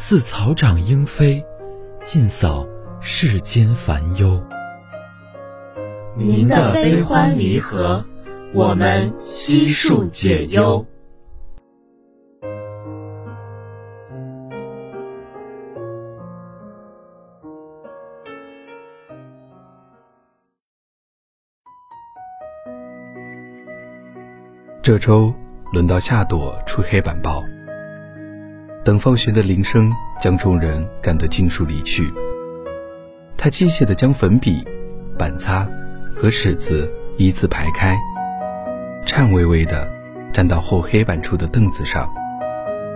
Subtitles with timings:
[0.00, 1.44] 似草长莺飞，
[2.04, 2.64] 尽扫
[3.00, 4.40] 世间烦忧。
[6.16, 8.06] 您的悲欢离合。
[8.54, 10.86] 我们悉数解忧。
[24.80, 25.34] 这周
[25.72, 27.42] 轮到夏朵出黑板报。
[28.84, 32.10] 等放学的铃声将众人赶得尽数离去，
[33.36, 34.64] 他机械地将粉笔、
[35.18, 35.68] 板擦
[36.16, 37.96] 和尺子依次排开。
[39.04, 39.88] 颤巍巍地
[40.32, 42.08] 站到后黑板处的凳子上，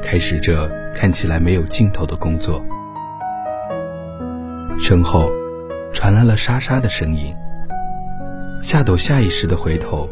[0.03, 2.65] 开始这看起来没有尽头的工作。
[4.79, 5.31] 身后
[5.93, 7.35] 传来了沙沙的声音。
[8.63, 10.09] 夏朵下意识地回头，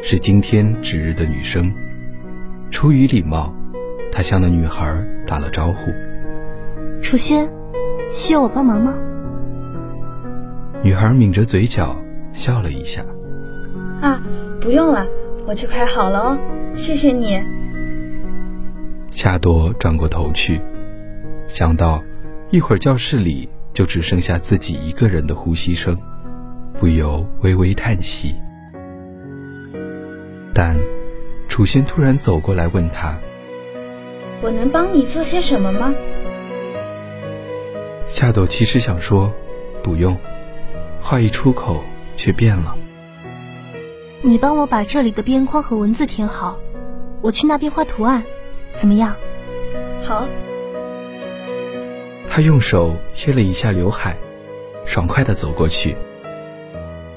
[0.00, 1.72] 是今天值日的女生。
[2.70, 3.54] 出于礼貌，
[4.16, 5.92] 她向那女孩打了招呼
[7.04, 7.52] ：“楚轩，
[8.10, 8.96] 需要我帮忙吗？”
[10.82, 11.94] 女孩抿着嘴角
[12.32, 13.04] 笑了一下
[14.00, 14.22] ：“啊。”
[14.58, 15.06] 不用了，
[15.46, 16.38] 我就快好了哦，
[16.74, 17.40] 谢谢你。
[19.10, 20.60] 夏朵转过头去，
[21.46, 22.02] 想到
[22.50, 25.96] 一会儿教室里就只剩下自己一个人的呼吸声，
[26.72, 28.34] 不由微微叹息。
[30.54, 30.74] 但
[31.48, 33.16] 楚轩突然走过来问他
[34.42, 35.94] ：“我能帮你做些什么吗？”
[38.06, 39.32] 夏朵其实想说
[39.82, 40.16] “不用”，
[41.00, 41.82] 话一出口
[42.16, 42.76] 却变了。
[44.22, 46.58] 你帮我把这里的边框和文字填好，
[47.20, 48.24] 我去那边画图案，
[48.72, 49.14] 怎么样？
[50.02, 50.26] 好。
[52.28, 54.16] 他用手贴了一下刘海，
[54.84, 55.96] 爽快的走过去，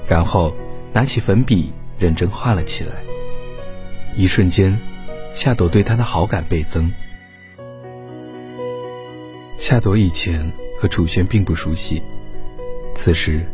[0.08, 0.52] 然后
[0.92, 2.92] 拿起粉笔认真画了起来。
[4.16, 4.78] 一瞬间，
[5.32, 6.90] 夏朵对他的好感倍增。
[9.60, 10.50] 夏朵以前
[10.80, 12.02] 和楚轩并不熟悉，
[12.94, 13.46] 此时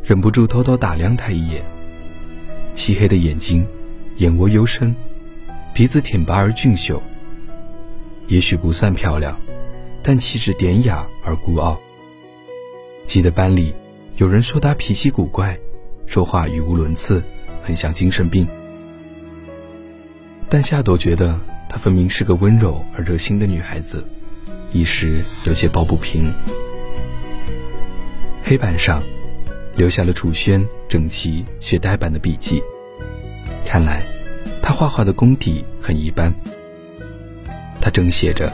[0.00, 1.60] 忍不住偷偷打量他一眼。
[2.72, 3.66] 漆黑的眼睛，
[4.18, 4.94] 眼窝幽深，
[5.74, 7.02] 鼻子挺拔而俊秀。
[8.28, 9.36] 也许不算漂亮，
[10.04, 11.80] 但气质典雅而孤傲。
[13.04, 13.74] 记得班里
[14.18, 15.58] 有人说她脾气古怪，
[16.06, 17.20] 说话语无伦次，
[17.60, 18.46] 很像精神病。
[20.48, 21.36] 但夏朵觉得
[21.68, 24.06] 她分明是个温柔而热心的女孩子，
[24.72, 26.32] 一时有些抱不平。
[28.44, 29.02] 黑板上。
[29.76, 32.60] 留下了楚轩整齐却呆板的笔记，
[33.64, 34.02] 看来
[34.60, 36.34] 他画画的功底很一般。
[37.80, 38.52] 他正写着，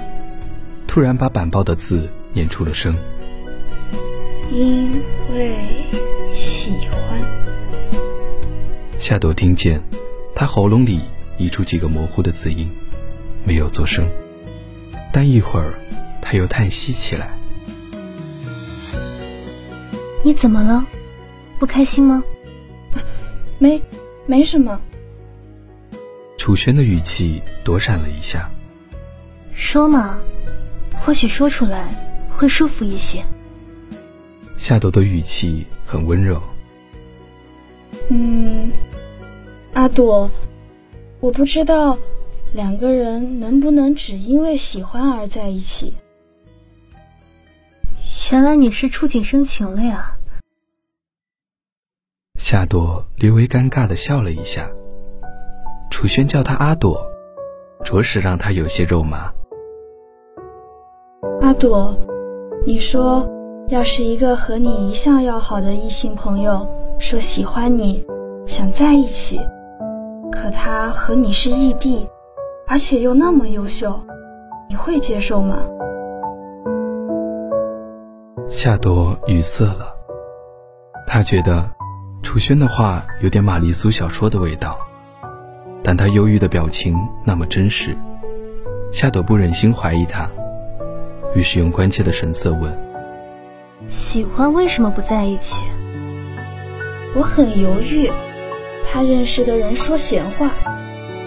[0.86, 2.96] 突然把板报的字念出了声
[4.52, 5.56] ：“因为
[6.32, 7.18] 喜欢。”
[9.00, 9.82] 夏朵听见
[10.32, 11.00] 他喉咙里
[11.38, 12.70] 溢出几个模糊的字音，
[13.42, 14.06] 没有作声，
[15.12, 15.74] 但一会儿
[16.28, 17.30] 他又叹息起来
[20.24, 20.84] ：“你怎么了？”
[21.56, 22.20] 不开心吗？
[23.60, 23.80] 没，
[24.26, 24.80] 没什么。
[26.36, 28.50] 楚轩的语气躲闪了一下。
[29.54, 30.18] 说嘛，
[30.96, 31.94] 或许说出来
[32.28, 33.24] 会舒服一些。
[34.56, 36.42] 夏朵的语气很温柔。
[38.08, 38.72] 嗯，
[39.74, 40.28] 阿朵，
[41.20, 41.96] 我不知道
[42.52, 45.94] 两个人能不能只因为喜欢而在一起。
[48.32, 50.16] 原来你是触景生情了呀。
[52.40, 54.68] 夏朵略微尴尬的笑了一下。
[55.90, 57.06] 楚轩叫她阿朵，
[57.84, 59.32] 着实让她有些肉麻。
[61.40, 61.94] 阿朵，
[62.66, 63.28] 你说，
[63.68, 66.68] 要是一个和你一向要好的异性朋友
[66.98, 68.04] 说喜欢你，
[68.44, 69.40] 想在一起，
[70.32, 72.08] 可他和你是异地，
[72.66, 74.02] 而且又那么优秀，
[74.68, 75.58] 你会接受吗？
[78.48, 79.92] 夏朵语塞了，
[81.04, 81.68] 他觉得
[82.22, 84.78] 楚轩的话有点玛丽苏小说的味道，
[85.82, 87.96] 但他忧郁的表情那么真实，
[88.92, 90.30] 夏朵不忍心怀疑他，
[91.34, 92.72] 于是用关切的神色问
[93.88, 95.64] ：“喜欢为什么不在一起？”
[97.16, 98.08] 我很犹豫，
[98.86, 100.52] 怕认识的人说闲话，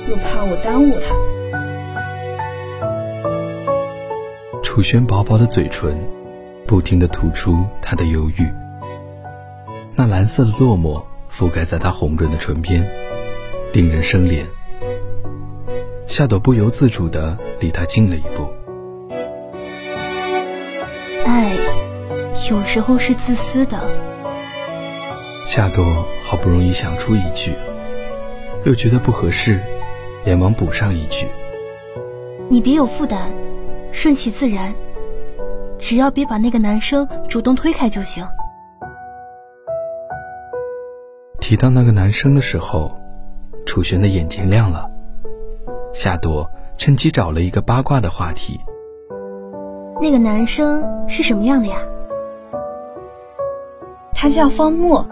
[0.09, 1.13] 又怕我耽误他。
[4.63, 5.97] 楚轩薄薄的嘴唇，
[6.69, 8.47] 不停的吐出他的犹豫。
[9.95, 12.87] 那蓝色的落寞覆盖在他红润的唇边，
[13.73, 14.43] 令人生怜。
[16.05, 18.47] 夏朵不由自主的离他近了一步。
[21.25, 21.55] 爱，
[22.51, 23.79] 有时候是自私的。
[25.47, 25.83] 夏朵
[26.23, 27.53] 好不容易想出一句，
[28.63, 29.59] 又觉得不合适，
[30.23, 31.25] 连忙补上一句
[32.47, 33.31] ：“你别有负担，
[33.91, 34.71] 顺其自然，
[35.79, 38.27] 只要别把那个男生主动推开就行。”
[41.39, 42.91] 提到那个男生的时候，
[43.65, 44.85] 楚璇的眼睛亮了。
[45.93, 48.59] 夏朵趁机找了一个八卦的话题
[49.99, 51.77] ：“那个男生是什么样的呀？”
[54.13, 55.07] 他叫方墨。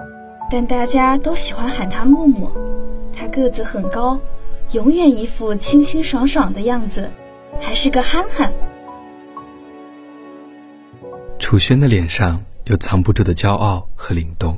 [0.49, 2.49] 但大家都喜欢喊他木木，
[3.13, 4.17] 他个子很高，
[4.71, 7.11] 永远一副清清爽爽的样子，
[7.59, 8.53] 还是个憨憨。
[11.39, 14.57] 楚轩的脸上有藏不住的骄傲和灵动。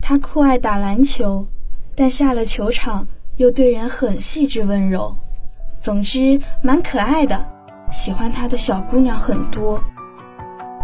[0.00, 1.46] 他酷爱打篮球，
[1.96, 3.06] 但下了球场
[3.36, 5.16] 又对人很细致温柔，
[5.80, 7.44] 总之蛮可爱的。
[7.90, 9.82] 喜欢他的小姑娘很多。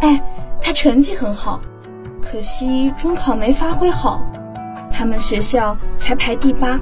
[0.01, 0.21] 哎，
[0.61, 1.61] 他成绩很好。
[2.23, 4.21] 可惜中考没发挥好，
[4.91, 6.81] 他们学校才排第八。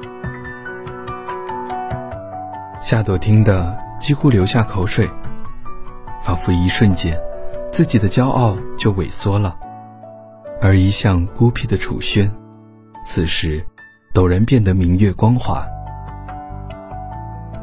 [2.79, 5.09] 夏朵听得几乎流下口水，
[6.23, 7.19] 仿佛一瞬间，
[7.73, 9.57] 自己的骄傲就萎缩了，
[10.61, 12.31] 而一向孤僻的楚轩，
[13.03, 13.65] 此时
[14.13, 15.65] 陡然变得明月光华。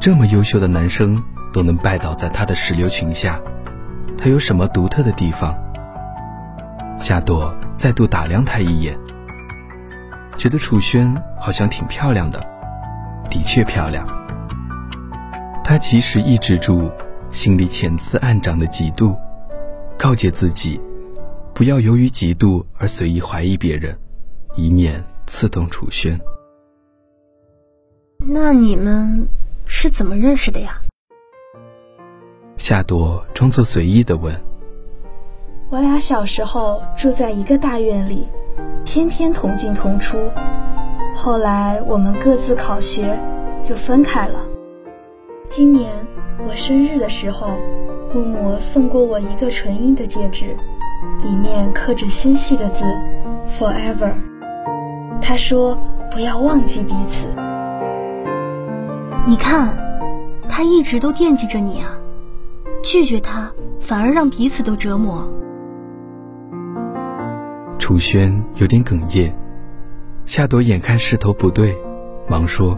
[0.01, 1.23] 这么优秀的男生
[1.53, 3.39] 都能拜倒在他的石榴裙下，
[4.17, 5.57] 他有什么独特的地方？
[6.99, 7.55] 夏朵。
[7.73, 8.95] 再度打量他一眼，
[10.37, 12.39] 觉得楚轩好像挺漂亮的，
[13.27, 14.05] 的确漂亮。
[15.63, 16.91] 他及时抑制住
[17.31, 19.17] 心里潜滋暗长的嫉妒，
[20.01, 20.81] 告诫自己，
[21.53, 23.95] 不要由于嫉妒而随意怀疑别人，
[24.55, 26.19] 以免刺痛楚轩。
[28.17, 29.27] 那你们
[29.67, 30.81] 是怎么认识的呀？
[32.57, 34.35] 夏朵装作随意的问。
[35.69, 38.25] 我俩小时候住在一个大院里，
[38.83, 40.17] 天天同进同出。
[41.13, 43.19] 后来我们各自考学，
[43.61, 44.39] 就分开了。
[45.47, 45.93] 今年
[46.47, 47.51] 我生日的时候，
[48.13, 50.55] 木木送过我一个纯银的戒指，
[51.23, 52.83] 里面刻着纤细的字
[53.47, 54.13] “forever”。
[55.21, 55.77] 他说
[56.11, 57.27] 不要忘记彼此。
[59.25, 59.77] 你看，
[60.49, 61.97] 他一直都惦记着你啊，
[62.83, 63.49] 拒绝他
[63.79, 65.31] 反而让彼此都折磨。
[67.79, 69.33] 楚轩有点哽咽，
[70.25, 71.77] 夏朵眼看势头不对，
[72.27, 72.77] 忙说：“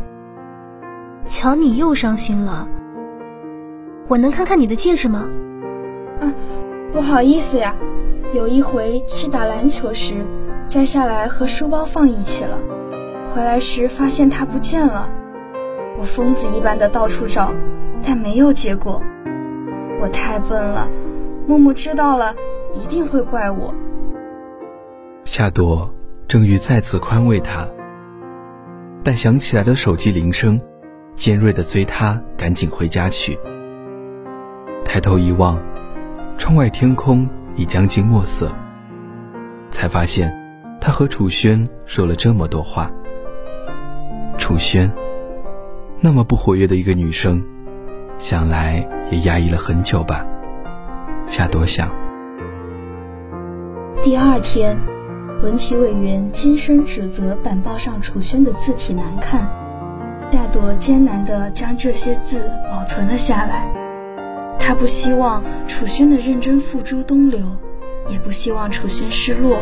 [1.25, 2.67] 瞧你又伤心了，
[4.13, 5.27] 我能看看你的戒指吗
[6.21, 6.31] ？”“啊，
[6.91, 7.75] 不好意思呀，
[8.31, 10.13] 有一回去打篮球时，
[10.69, 12.59] 摘下来和书包放一起了，
[13.25, 15.09] 回来时发现它不见了，
[15.97, 17.51] 我疯子一般的到处找，
[18.03, 19.01] 但没有结果。
[19.99, 20.87] 我太笨了，
[21.47, 22.35] 木木知道了
[22.75, 23.73] 一定会怪我。”
[25.25, 25.91] 夏朵
[26.27, 27.67] 正欲再次宽慰他，
[29.03, 30.61] 但响起来的手机铃声，
[31.15, 33.39] 尖锐的催他赶紧回家去。
[34.93, 35.59] 抬头一望，
[36.37, 38.51] 窗外天空已将近墨色，
[39.71, 40.31] 才发现
[40.79, 42.91] 他和楚轩说了这么多话。
[44.37, 44.93] 楚轩，
[45.99, 47.43] 那么不活跃的一个女生，
[48.19, 50.23] 想来也压抑了很久吧。
[51.25, 51.89] 夏朵想。
[54.03, 54.77] 第二天。
[55.41, 59.41] 文体委员尖声指责板报上楚轩的字体难看，
[60.31, 63.82] 夏朵艰难地将这些字保存了下来。
[64.65, 67.45] 他不希望楚轩的认真付诸东流，
[68.07, 69.59] 也不希望楚轩失落，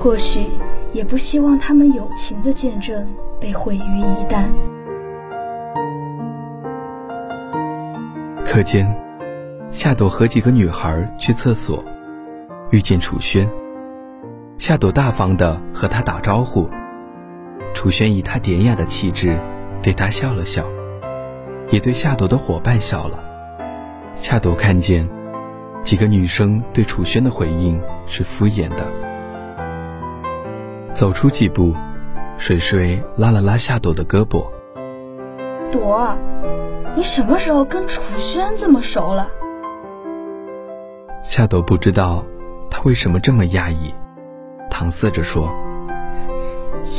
[0.00, 0.46] 或许
[0.94, 3.06] 也不希望他们友情的见证
[3.38, 4.46] 被毁于一旦。
[8.46, 8.90] 课间，
[9.70, 11.84] 夏朵和几个女孩去厕所，
[12.70, 13.46] 遇见楚轩。
[14.56, 16.66] 夏朵大方地和他打招呼，
[17.74, 19.38] 楚轩以他典雅的气质
[19.82, 20.64] 对他笑了笑，
[21.70, 23.25] 也对夏朵的伙伴笑了。
[24.16, 25.06] 夏朵看见，
[25.84, 28.90] 几个女生对楚轩的回应是敷衍的。
[30.94, 31.74] 走出几步，
[32.38, 34.46] 水水拉了拉夏朵的胳膊
[35.70, 36.16] ：“朵儿，
[36.96, 39.28] 你什么时候跟楚轩这么熟了？”
[41.22, 42.24] 夏朵不知道
[42.70, 43.94] 他为什么这么讶异，
[44.70, 45.54] 搪塞着说：“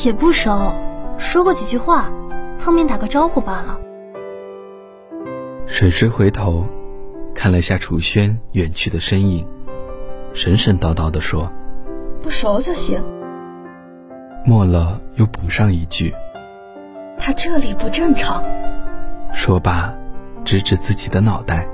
[0.06, 0.72] 也不熟，
[1.18, 2.12] 说过几句话，
[2.60, 3.80] 碰面打个招呼罢了。”
[5.66, 6.64] 水水回头。
[7.38, 9.48] 看了下楚轩远去的身影，
[10.34, 11.54] 神神叨叨地说
[12.20, 13.00] ：“不熟就行。”
[14.44, 16.12] 末了又补上一句
[17.20, 18.44] ：“他这里不正常。”
[19.32, 19.94] 说罢，
[20.44, 21.68] 指指自己的脑袋。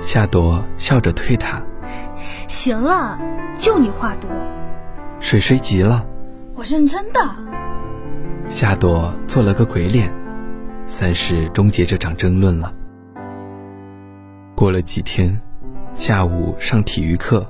[0.00, 1.62] 夏朵笑着推他
[2.48, 3.20] ：“行了，
[3.54, 4.30] 就你话多。”
[5.20, 6.02] 水水急了
[6.56, 7.20] ：“我认真的。”
[8.48, 10.10] 夏朵做了个鬼脸，
[10.86, 12.72] 算是终结这场争论了。
[14.54, 15.40] 过了几天，
[15.94, 17.46] 下午上体育课，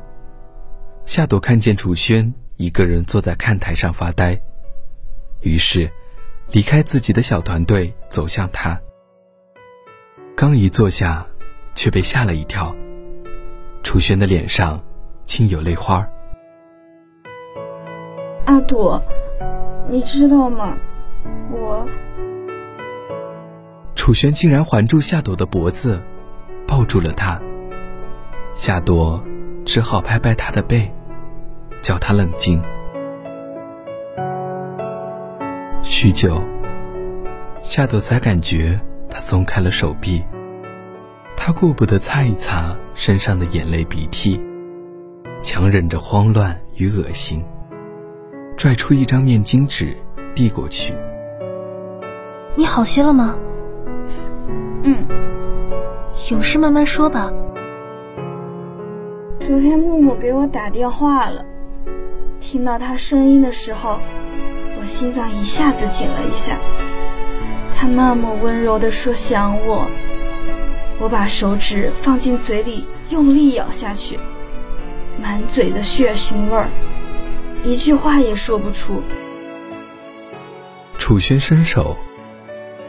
[1.05, 4.41] 夏朵看见楚轩一个人坐在看台上发呆，
[5.41, 5.91] 于是
[6.53, 8.81] 离开自己的小团队走向他。
[10.37, 11.27] 刚一坐下，
[11.75, 12.75] 却被吓了一跳，
[13.83, 14.83] 楚轩的脸上
[15.25, 16.07] 竟有泪花。
[18.47, 19.03] 阿朵，
[19.89, 20.79] 你知道吗？
[21.51, 21.87] 我……
[23.95, 26.01] 楚轩竟然环住夏朵的脖子。
[26.73, 27.38] 抱住了他，
[28.55, 29.23] 夏朵
[29.62, 30.91] 只好拍拍他的背，
[31.83, 32.62] 叫他冷静。
[35.83, 36.43] 许久，
[37.62, 40.25] 夏朵才感觉他松开了手臂，
[41.37, 44.41] 他顾不得擦一擦身上的眼泪鼻涕，
[45.43, 47.45] 强忍着慌乱与恶心，
[48.57, 49.95] 拽出一张面巾纸
[50.35, 50.95] 递过去
[52.57, 53.37] ：“你好些了吗
[54.85, 55.07] ？”“嗯。”
[56.31, 57.33] 有事慢慢说吧。
[59.40, 61.45] 昨天木木给我打电话了，
[62.38, 63.99] 听到他声音的时候，
[64.81, 66.57] 我心脏一下子紧了一下。
[67.75, 69.90] 他那么温柔的说想我，
[71.00, 74.19] 我把手指放进嘴里用力咬下去，
[75.21, 76.69] 满嘴的血腥味儿，
[77.64, 79.02] 一句话也说不出。
[80.99, 81.97] 楚轩伸手，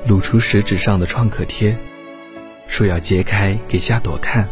[0.07, 1.75] 露出食指上的创可贴。
[2.67, 4.47] 说要揭开给夏朵看，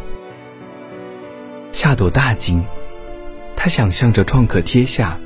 [1.72, 2.64] 夏朵大惊，
[3.56, 5.18] 她想象着创可贴下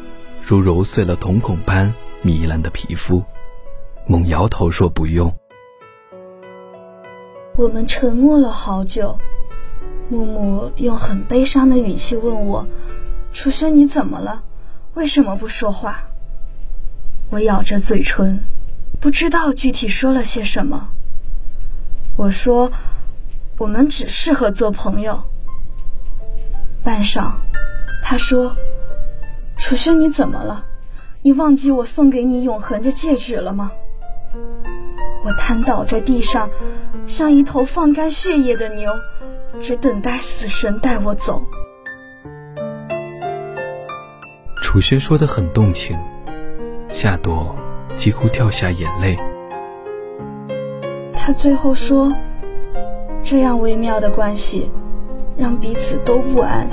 [0.41, 3.23] 如揉碎了瞳孔般糜烂的皮肤，
[4.07, 5.33] 猛摇头说不用。
[7.57, 9.17] 我们沉默了好久，
[10.09, 12.65] 木木用很悲伤的语气问我
[13.33, 14.43] ：“楚轩，你怎么了？
[14.93, 16.03] 为什么不说话？”
[17.31, 18.39] 我咬着嘴唇，
[19.01, 20.91] 不知道具体说了些什么。
[22.17, 22.71] 我说
[23.59, 25.23] ：“我们只适合做朋友。”
[26.83, 27.31] 半晌，
[28.03, 28.55] 他说
[29.57, 30.65] ：“楚轩，你怎么了？
[31.21, 33.71] 你忘记我送给你永恒的戒指了吗？”
[35.25, 36.49] 我瘫倒在地上，
[37.07, 38.91] 像一头放干血液的牛，
[39.59, 41.43] 只等待死神带我走。
[44.61, 45.97] 楚轩说的很动情，
[46.89, 47.55] 夏朵
[47.95, 49.17] 几乎掉下眼泪。
[51.25, 52.15] 他最后说
[53.23, 54.71] ：“这样微妙的关系，
[55.35, 56.69] 让彼此都不安。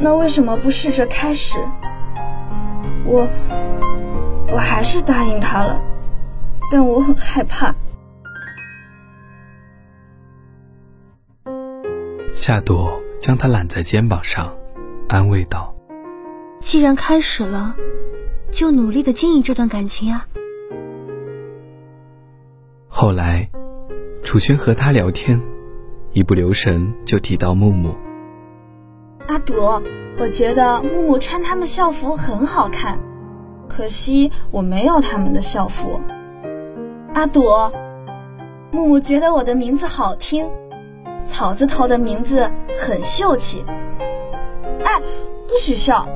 [0.00, 1.58] 那为什么不试着开始？”
[3.04, 3.28] 我，
[4.50, 5.78] 我还是答应他了，
[6.70, 7.74] 但我很害怕。
[12.32, 14.50] 夏朵将他揽在肩膀上，
[15.06, 15.74] 安慰道
[16.64, 17.76] ：“既然开始了，
[18.50, 20.26] 就努力的经营这段感情啊。”
[23.04, 23.46] 后来，
[24.22, 25.38] 楚轩和他聊天，
[26.14, 27.94] 一不留神就提到木木。
[29.28, 29.82] 阿朵，
[30.18, 32.98] 我觉得木木穿他们校服很好看，
[33.68, 36.00] 可惜我没有他们的校服。
[37.12, 37.70] 阿朵，
[38.70, 40.48] 木木觉得我的名字好听，
[41.28, 43.66] 草字头的名字很秀气。
[44.82, 44.98] 哎，
[45.46, 46.08] 不许笑！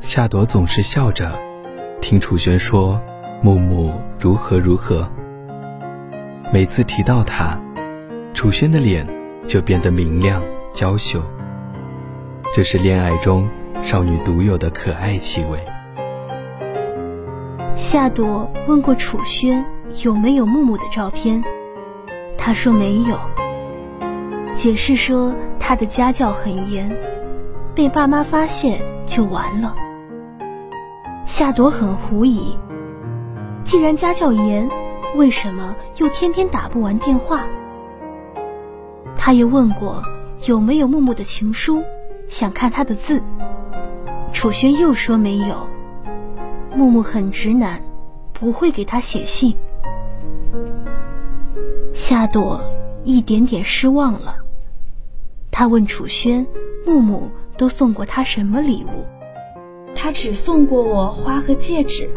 [0.00, 1.32] 夏朵总是笑着，
[2.02, 3.00] 听楚轩说。
[3.42, 5.08] 木木如何如何？
[6.52, 7.58] 每次提到他，
[8.32, 9.06] 楚轩的脸
[9.44, 11.20] 就变得明亮娇羞。
[12.54, 13.48] 这是恋爱中
[13.82, 15.62] 少女独有的可爱气味。
[17.74, 19.64] 夏朵问过楚轩
[20.02, 21.42] 有没有木木的照片，
[22.38, 23.18] 他说没有，
[24.54, 26.90] 解释说他的家教很严，
[27.74, 29.74] 被爸妈发现就完了。
[31.26, 32.56] 夏朵很狐疑。
[33.66, 34.70] 既然家教严，
[35.16, 37.44] 为什么又天天打不完电话？
[39.18, 40.04] 他也问过
[40.46, 41.82] 有没有木木的情书，
[42.28, 43.20] 想看他的字。
[44.32, 45.68] 楚轩又说没有。
[46.76, 47.82] 木木很直男，
[48.32, 49.56] 不会给他写信。
[51.92, 52.62] 夏朵
[53.02, 54.36] 一点点失望了。
[55.50, 56.46] 他问楚轩
[56.86, 59.04] ：“木木都送过他什么礼物？”
[59.96, 62.08] 他只送过我花和戒指。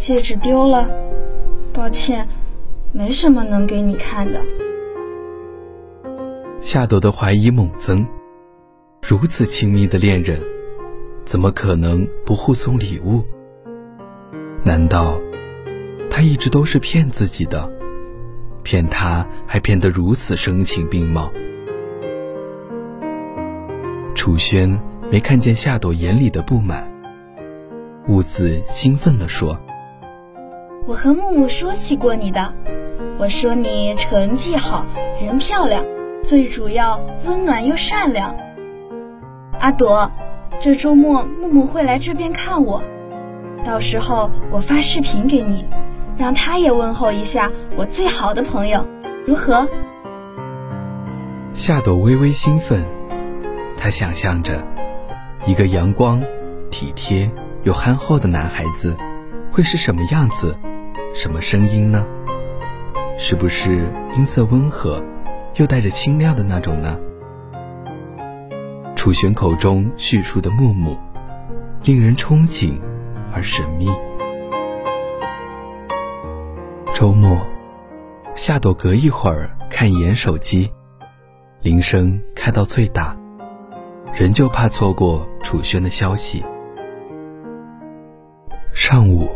[0.00, 0.88] 戒指丢了，
[1.74, 2.26] 抱歉，
[2.90, 4.40] 没什么能给你看的。
[6.58, 8.06] 夏朵的怀疑猛增，
[9.06, 10.40] 如此亲密的恋人，
[11.26, 13.22] 怎么可能不互送礼物？
[14.64, 15.20] 难道
[16.08, 17.70] 他一直都是骗自己的？
[18.62, 21.30] 骗他还骗得如此声情并茂？
[24.14, 24.80] 楚轩
[25.10, 26.90] 没看见夏朵眼里的不满，
[28.08, 29.58] 兀自兴奋地说
[30.90, 32.52] ：“我和木木说起过你的，
[33.16, 34.84] 我说你成绩好，
[35.22, 35.84] 人漂亮，
[36.24, 38.34] 最主要温暖又善良。
[39.60, 40.10] 阿朵，
[40.60, 42.82] 这周末木木会来这边看我。”
[43.64, 45.64] 到时候我发视频给你，
[46.18, 48.84] 让他也问候一下我最好的朋友，
[49.24, 49.68] 如何？
[51.54, 52.84] 夏朵微微兴奋，
[53.76, 54.60] 她想象着
[55.46, 56.20] 一个阳光、
[56.68, 57.30] 体贴
[57.62, 58.96] 又憨厚的男孩子
[59.52, 60.56] 会是什么样子，
[61.14, 62.04] 什么声音呢？
[63.18, 63.86] 是不是
[64.16, 65.02] 音色温和
[65.56, 66.98] 又带着清亮的那种呢？
[68.96, 70.96] 楚玄口中叙述的木木，
[71.84, 72.74] 令人憧憬。
[73.32, 73.88] 而神秘。
[76.92, 77.38] 周末，
[78.34, 80.68] 夏朵隔一会儿看一眼手机，
[81.62, 83.16] 铃声开到最大，
[84.12, 86.44] 仍旧怕错过楚轩的消息。
[88.74, 89.28] 上午，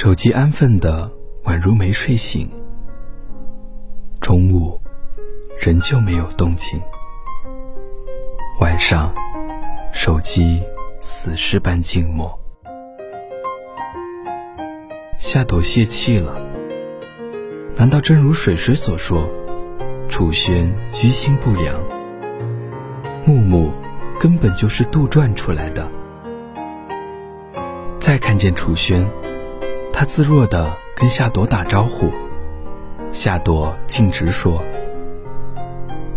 [0.00, 1.10] 手机安分的
[1.42, 2.48] 宛如没睡醒。
[4.20, 4.80] 中午，
[5.60, 6.80] 仍旧没有动静。
[8.60, 9.12] 晚上，
[9.92, 10.62] 手机。
[11.00, 12.38] 死尸般静默，
[15.18, 16.40] 夏朵泄气了。
[17.76, 19.28] 难道真如水水所说，
[20.08, 21.76] 楚轩居心不良？
[23.24, 23.72] 木木
[24.20, 25.90] 根本就是杜撰出来的。
[27.98, 29.04] 再看见楚轩，
[29.98, 32.12] 他自若的跟夏朵打招呼，
[33.10, 34.62] 夏朵径直说：“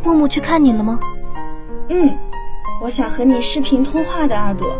[0.05, 0.99] 木木去看你了吗
[1.89, 2.15] ？”“嗯。”
[2.79, 4.75] 我想和你视频通话的阿朵，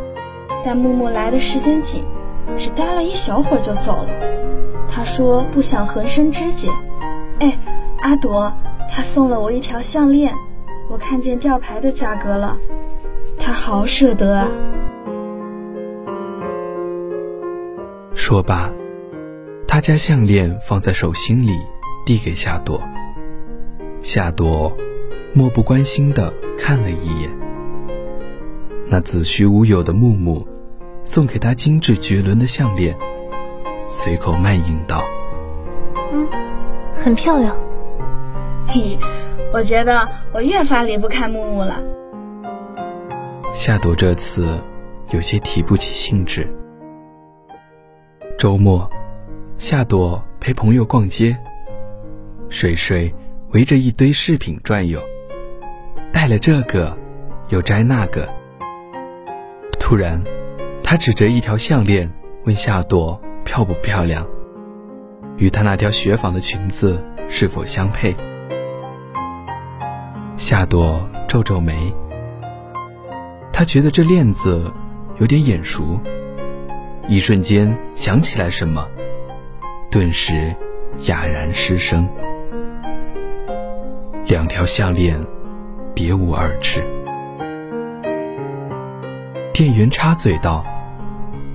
[0.64, 2.06] 但木木来的时间紧，
[2.56, 4.10] 只待了一小会儿就走了。
[4.88, 6.70] 他说不想横生枝节。
[7.40, 7.58] 哎，
[8.02, 8.54] 阿朵，
[8.92, 10.32] 他送了我一条项链，
[10.88, 12.56] 我看见吊牌的价格了，
[13.40, 14.48] 他好舍得啊。
[18.14, 18.70] 说罢，
[19.82, 21.58] 他将项链放在手心里，
[22.06, 22.80] 递给夏朵。
[24.04, 24.72] 夏朵
[25.34, 27.32] 漠不关心的看了一眼。
[28.86, 30.48] 那子虚乌有的木木，
[31.02, 32.96] 送给他精致绝伦的项链，
[33.88, 35.04] 随口慢吟道
[36.14, 36.28] ：“嗯，
[36.94, 37.58] 很漂亮。”
[38.70, 39.00] 嘿，
[39.52, 41.82] 我觉得我越发离不开木木了。
[43.52, 44.46] 夏朵这次
[45.10, 46.48] 有些提不起兴致。
[48.38, 48.88] 周末，
[49.62, 51.38] 夏朵陪朋友逛街，
[52.50, 53.14] 水水
[53.52, 55.00] 围着一堆饰品转悠，
[56.12, 56.98] 戴了这个，
[57.50, 58.28] 又摘那个。
[59.80, 60.20] 突然，
[60.84, 62.12] 他指着一条项链
[62.46, 64.28] 问夏朵漂不漂亮，
[65.38, 68.16] 与她那条雪纺的裙子是否相配。
[70.38, 71.94] 夏朵皱皱眉，
[73.54, 74.74] 她觉得这链子
[75.20, 76.00] 有点眼熟，
[77.08, 78.90] 一瞬间想起来什么，
[79.92, 80.56] 顿时
[81.02, 82.08] 哑然失声。
[84.26, 85.22] 两条项链，
[85.94, 86.82] 别无二致。
[89.54, 90.64] 店员插嘴道：“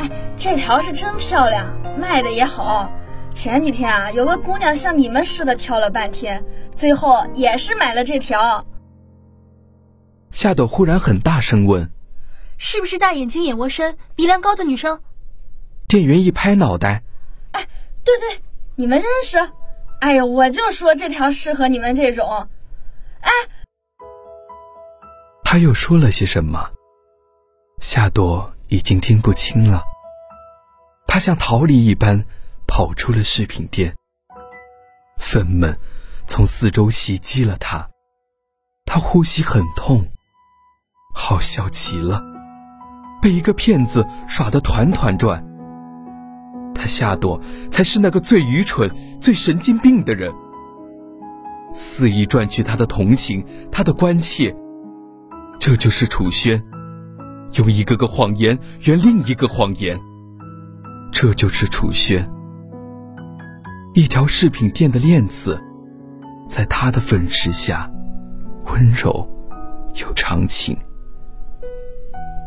[0.01, 1.67] 哎，这条是真漂亮，
[1.99, 2.91] 卖的也好。
[3.33, 6.45] 前几天啊，有个姑娘像你们似的挑了半天，
[6.75, 8.67] 最后也是买了这条。”
[10.31, 11.91] 夏朵忽然很大声问
[12.59, 15.01] ：“是不是大眼睛、眼窝深、鼻梁高的女生？”
[15.89, 17.06] 店员一拍脑袋：“哎，
[18.07, 18.41] 对对，
[18.77, 19.37] 你们认识？
[20.01, 22.49] 哎呀，我就说这条适合你们这种。”
[23.21, 23.31] 哎，
[25.43, 26.71] 他又说了些什么？
[27.81, 29.83] 夏朵已经听不清了，
[31.09, 32.25] 她像逃离一般
[32.69, 33.95] 跑出了饰品店。
[35.19, 35.77] 愤懑
[36.27, 37.89] 从四周袭击了他，
[38.85, 40.07] 她呼吸很痛，
[41.13, 42.23] 好笑极了，
[43.21, 45.45] 被一个骗子耍得团团转。
[46.77, 50.33] 他夏朵才是那个最愚蠢、最神经病的人。
[51.73, 54.55] 肆意赚取他的同情，他的关切。
[55.59, 56.63] 这就是楚轩，
[57.55, 59.99] 用一个个谎言圆另一个谎言。
[61.13, 62.29] 这就是楚轩，
[63.95, 65.59] 一条饰品店的链子，
[66.49, 67.91] 在他的粉饰下，
[68.67, 69.27] 温柔
[69.95, 70.77] 又长情。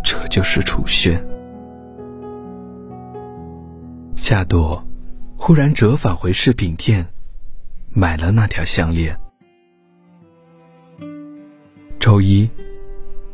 [0.04, 1.24] 这就是楚轩。
[4.30, 4.88] 夏朵
[5.36, 7.04] 忽然折返回饰品店，
[7.90, 9.20] 买了那条项链。
[12.00, 12.48] 周一，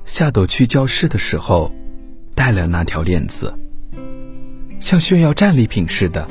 [0.05, 1.69] 夏朵去教室的时候，
[2.33, 3.53] 带了那条链子，
[4.79, 6.25] 像炫耀战利品似的，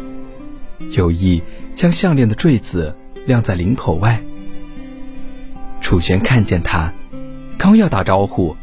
[0.92, 1.42] 有意
[1.74, 2.96] 将项链的坠子
[3.26, 4.18] 晾在领口外。
[5.82, 6.90] 楚轩看见他，
[7.58, 8.56] 刚要打招呼，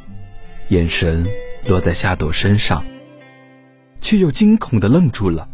[0.70, 1.28] 眼神
[1.68, 2.84] 落在夏朵身上，
[4.02, 5.48] 却又惊恐的愣住了。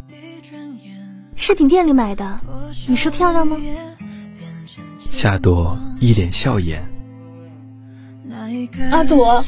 [1.38, 2.42] 饰品店里买的，
[2.88, 3.56] 你说漂亮吗？
[5.12, 6.84] 夏朵一脸笑颜。
[8.92, 9.42] 阿朵，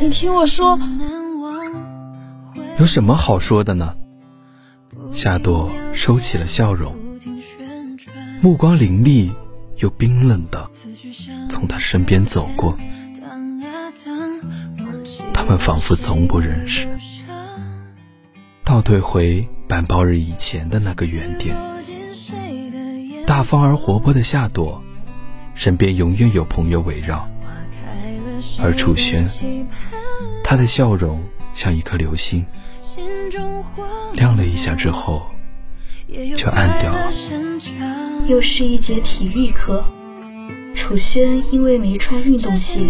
[0.00, 0.78] 你听我说，
[2.78, 3.94] 有什么好说的呢？
[5.12, 6.94] 夏朵收起了笑容，
[8.40, 9.32] 目光凌厉
[9.78, 10.70] 又冰冷的
[11.48, 12.76] 从他身边走过。
[15.32, 16.86] 他们仿佛从不认识，
[18.64, 19.46] 倒退回。
[19.66, 21.56] 板报日以前的那个原点，
[23.26, 24.84] 大方而活泼的夏朵，
[25.54, 27.26] 身边永远有朋友围绕。
[28.60, 29.26] 而楚轩，
[30.44, 31.24] 他的笑容
[31.54, 32.44] 像一颗流星，
[34.12, 35.22] 亮了一下之后，
[36.36, 37.10] 就暗掉了。
[38.26, 39.82] 又是一节体育课，
[40.74, 42.80] 楚轩因为没穿运动鞋，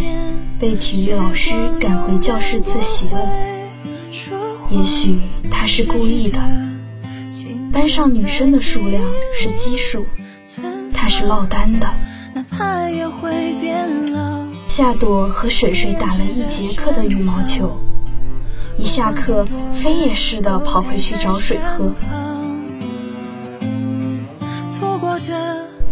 [0.59, 3.64] 被体育老师赶回教室自习了。
[4.75, 6.41] 也许他是故意的。
[7.73, 10.05] 班上女生的数量是奇数，
[10.93, 11.89] 他是落单的。
[14.69, 17.79] 夏朵和水水打了一节课的羽毛球，
[18.77, 21.93] 一下课飞也似的跑回去找水喝。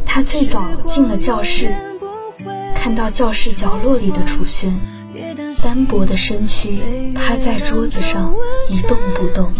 [0.04, 1.72] 他最早进了教室，
[2.74, 4.74] 看到教室角落里的楚轩。
[5.62, 6.82] 单薄的身躯
[7.14, 8.34] 趴在桌子上
[8.68, 9.52] 一动不动，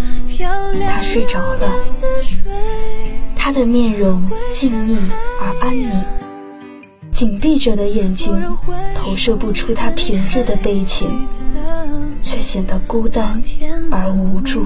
[0.89, 1.73] 他睡着了。
[3.37, 4.99] 他的面容静谧
[5.41, 6.05] 而安宁，
[7.13, 8.35] 紧闭着的眼睛
[8.97, 11.29] 投射不出他平日的悲情，
[12.21, 13.41] 却显得孤单
[13.91, 14.65] 而无助。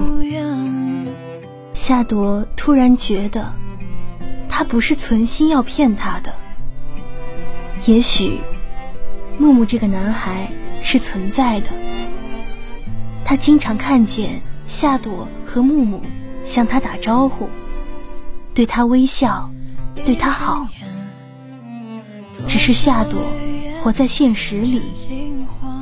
[1.73, 3.53] 夏朵突然觉得，
[4.49, 6.33] 他不是存心要骗她的。
[7.85, 8.39] 也许，
[9.37, 10.51] 木木这个男孩。
[10.89, 11.69] 是存在的。
[13.25, 16.01] 他经常看见夏朵和木木
[16.45, 17.49] 向他打招呼，
[18.53, 19.51] 对他微笑，
[20.05, 20.65] 对他好。
[22.47, 23.21] 只是夏朵
[23.83, 24.81] 活在现实里，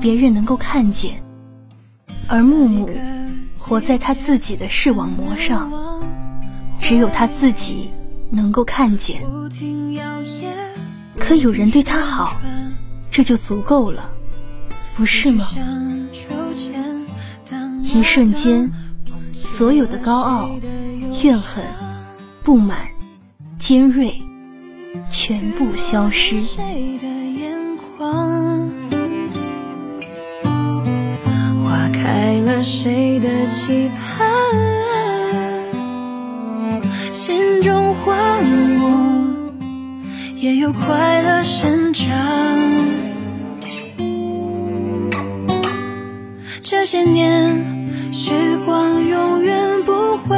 [0.01, 1.11] 别人能够看见；
[2.27, 2.89] 而木木
[3.59, 5.71] 活在他自己的视网膜上，
[6.79, 7.91] 只有他自己
[8.31, 9.21] 能够看见。
[11.19, 12.37] 可有人对他好，
[13.11, 14.09] 这就足够了。
[14.95, 15.45] 不是吗？
[17.83, 18.71] 一瞬间，
[19.33, 20.49] 所有的高傲、
[21.21, 21.63] 怨恨、
[22.43, 22.87] 不满、
[23.57, 24.13] 尖锐，
[25.09, 26.41] 全部消失。
[31.63, 34.25] 花开了谁的期盼？
[37.13, 38.89] 心中荒漠，
[40.35, 43.04] 也有快乐生长。
[46.67, 50.35] 这些年，时光永远不会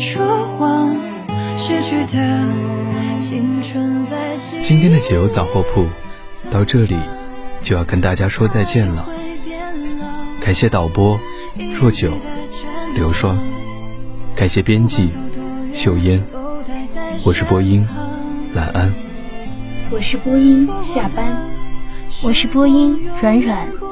[0.00, 0.96] 说谎，
[1.58, 2.48] 失去的
[3.18, 5.84] 青春在今天的解忧杂货铺
[6.50, 6.96] 到这里
[7.60, 9.06] 就要跟大家说再见了。
[10.40, 11.20] 感谢导播
[11.78, 12.12] 若九、
[12.94, 13.36] 刘双，
[14.34, 15.10] 感谢编辑
[15.74, 16.24] 秀烟，
[17.26, 17.86] 我是播音
[18.54, 18.90] 懒安，
[19.90, 21.26] 我是播音下班，
[22.22, 23.85] 我是播音软软。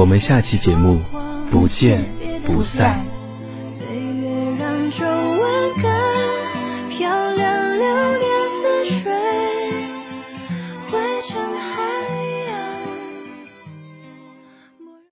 [0.00, 1.02] 我们下期节目
[1.50, 2.02] 不见
[2.46, 3.09] 不散。